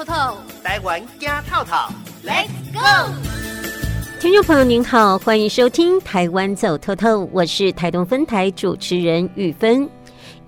[0.00, 1.92] 透透，台湾加套套
[2.24, 3.12] ，Let's go！
[4.18, 9.86] 听众朋友您好，欢迎收听《台湾走透透》，我是台东分台主持人雨芬。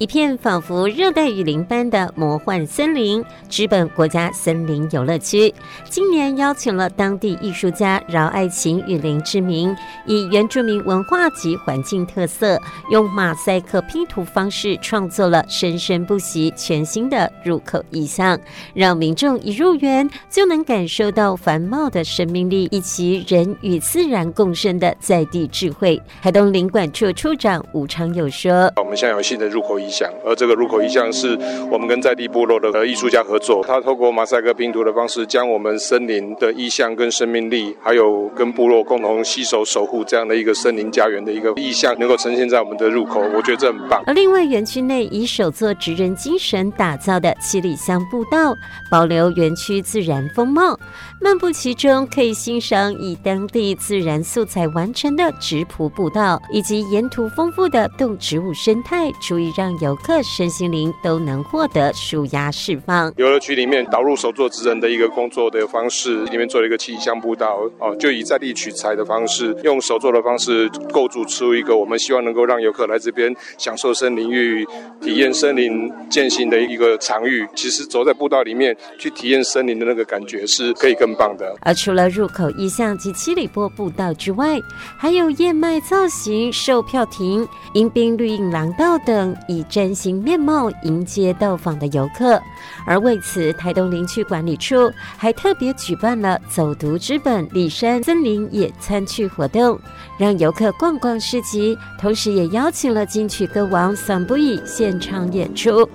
[0.02, 5.54] 一片仿佛热带雨林般的魔幻森林——知本国家森林游乐区，
[5.88, 9.72] 今年邀请了当地艺术家饶爱琴雨林之名，
[10.04, 12.60] 以原住民文化及环境特色，
[12.90, 18.36] 用马赛克拼图方式创作了生生不息、全新的入口意象，
[18.74, 26.02] 让民众一入园就能感受到繁茂的生命力以及人与自然共生的在地智慧。
[26.20, 29.90] 台东林管处处长吴昌友说：“我们现在有新的入口意。”
[30.24, 31.38] 而这个入口意象是
[31.70, 44.02] 我们跟在地部落的艺术家合作，他透过马赛克拼图的方式，将我们森林的意象跟生命力，还有跟部落共同携手守护这样的一个森林家园的一个意象，能够呈现在我们的入口，我觉得这很棒。
[44.06, 48.54] 而另外，园区内以手作职人精神打造的七里香步道，
[48.90, 50.78] 保留园区自然风貌，
[51.20, 63.12] 漫步其中可以欣赏以当地自然素材完成的直瀑步道，以及沿途丰富的动植物生态，足以让游客身心灵都能获得舒压释放。
[63.16, 74.66] 游乐区里面导入手作职人的一个工作的方式，里面做了一个气象步道哦，就以在地取材的方式，用手作的方式构筑出一个我们希望能够让游客来这边享受森林浴、
[75.00, 77.48] 体验森林践行的一个场域。
[77.54, 81.56] 其实走在步道里面去体验森林的那个感觉是可以更棒的。
[81.62, 84.60] 而除了入口意象及七里坡步道之外，
[84.98, 89.61] 还有燕麦造型售票亭、迎宾绿荫廊道等以。
[89.64, 92.40] 崭新面貌迎接到访的游客，
[92.86, 99.78] 而为此，台东林区管理处还特别举办了“走读之本里山森林野餐区”活动，
[100.18, 105.88] 让游客逛逛市集，同时也邀请了金曲歌王桑布伊现场演出。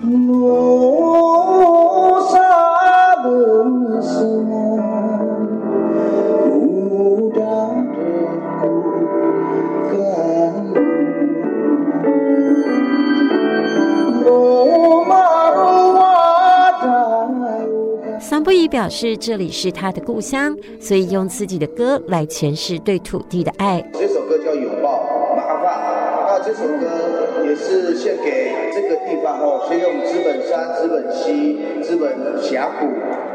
[18.47, 23.85] 桑布伊表示，这里是他的故乡，所以用自己的歌来诠释对土地的爱。
[23.91, 25.03] 这首歌叫《拥抱
[25.35, 25.73] 麻烦》，
[26.25, 32.87] 那这首歌也是献给这个地方哦，献给我们资本山、资本溪、资本峡谷、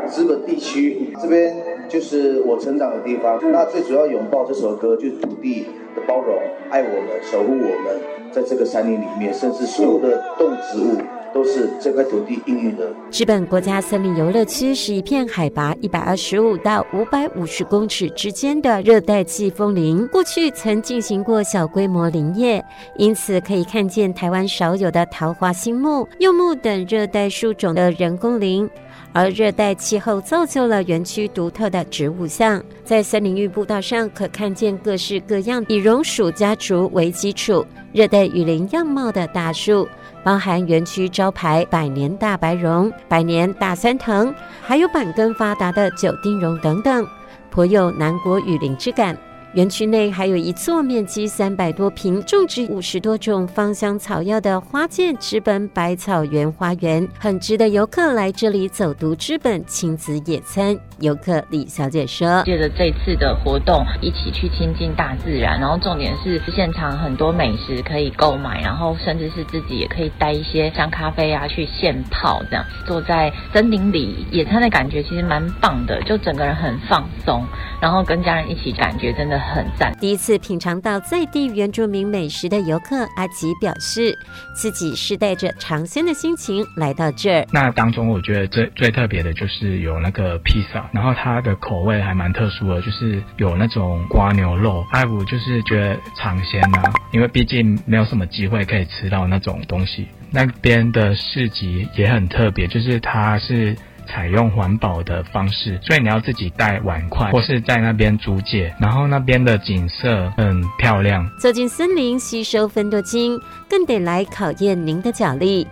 [0.09, 1.55] 资本地区，这边
[1.91, 3.39] 就是我成长的地方。
[3.53, 6.39] 那最主要拥抱这首歌，就是土地的包容，
[6.71, 8.01] 爱我们，守护我们，
[8.33, 10.97] 在这个山林里面，甚至所有的动植物。
[11.35, 12.93] 都是这块土地孕育的。
[13.11, 22.65] 日本国家森林游乐区是一片海拔一百二十五到五百五十公尺之间的热带季风林，过去曾进行过小规模林业，
[22.97, 28.69] 因此可以看见台湾少有的桃花心木、柚木等热带树种的人工林。
[29.13, 39.89] 而热带气候造就了园区独特的植物像，在森林域步道上可看见各式各样以榕树家族为基础、热带雨林样貌的大树。
[40.25, 47.05] 包含园区招牌百年大白榕、百年大三藤，还有板根发达的九丁榕等等，
[47.51, 49.19] 颇有南国雨林之感。
[49.55, 60.75] 园区内还有一座面积三百多平、种植五十多种芳香草药的花见知本百草园花园，很值得游客来这里走读知本亲子野餐。
[61.01, 77.45] 游客李小姐说：“借着这次的活动，一起去亲近大自然，然后重点是现场很多美食可以购买，然后甚至是自己也可以带一些像咖啡啊去现泡，这样坐在森林里野餐的感觉其实蛮棒的，就整个人很放松，
[77.81, 79.93] 然后跟家人一起，感觉真的很赞。
[80.01, 84.17] 第一次品尝到在地原住民美食的游客阿吉表示，
[84.55, 87.47] 自己是带着尝鲜的心情来到这儿。
[87.53, 100.07] 那当中我觉得最最特别的就是有那个披萨。”然后它的口味还蛮特殊的，就是有那种瓜牛肉，哎，我就是觉得尝鲜啊，因为毕竟没有什么机会可以吃到那种东西。
[100.31, 103.77] 那边的市集也很特别，就是它是
[104.09, 108.75] 采用环保的方式，所以你要自己带碗筷或是在那边租借。
[108.81, 111.29] 然后那边的景色很漂亮。
[111.39, 113.39] 走进森林吸收分多精，
[113.69, 115.67] 更得来考验您的脚力。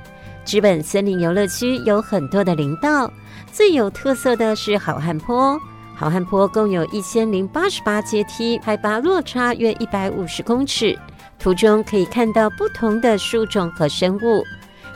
[0.50, 3.10] 日本森林游乐区有很多的林道。
[3.52, 5.58] 最有特色的是好汉坡，
[5.94, 10.96] 好汉坡共有一千零八十八阶梯，海拔落差约一百五十公尺。
[11.38, 14.44] 途中可以看到不同的树种和生物，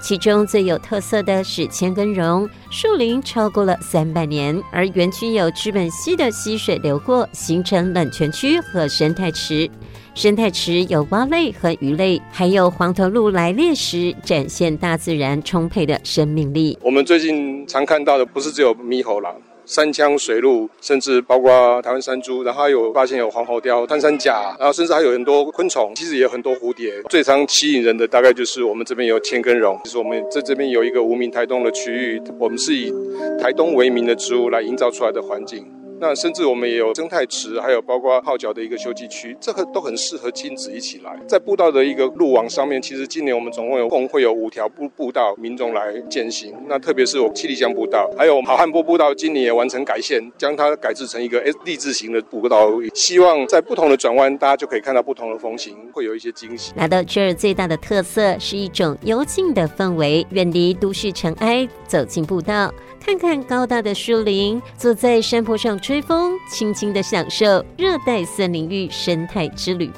[0.05, 4.63] 其中最有特色的是千根榕，树龄超过了三百年。
[4.71, 9.67] 而园区有资本溪的溪水流过，形成冷泉区和生态池。
[10.15, 16.79] 生态池有蛙类和鱼类，还有黄头鹿来猎时，展现大自然充沛的生命力。
[16.83, 19.35] 我们最近常看到的不是只有猕猴狼。
[19.67, 27.03] 山羌、水鹿，甚至包括台湾山猪，然后还有发现有黄喉貂、穿山甲，然后甚至还有很多昆虫，其实也有很多蝴蝶。
[27.09, 32.93] 最常吸引人的大概就是我们这边有千根榕，就是我们在这边有一个无名台东的区域，我们是以
[33.41, 35.67] 台东为名的植物来营造出来的环境。
[36.01, 41.19] 那甚至我们也有生态池，还有包括泡脚的一个休憩区，这个都很适合亲子一起来。
[41.27, 46.55] 在步道的一个路网上面，其实今年我们总共有共会有五条步步道，民众来践行。
[46.69, 52.71] 那特别是我七里江步道，还有好汉坡步道，今年也完成改线，将它改制成一个 S 立字形的步道。
[52.93, 56.73] 希望在不同的转弯，大家就可以看到不同的风景，会有一些惊喜。
[56.77, 62.73] 来到这儿最大的特色是一种幽静的氛围，远离都市尘埃，走进步道。
[63.05, 69.91] 看看高大的树林，坐在山坡上吹风，轻轻的享受热带森林域生态之旅。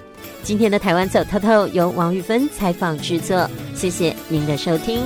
[0.42, 5.04] 今天的台湾走透透由王玉芬采访制作，谢谢您的收听。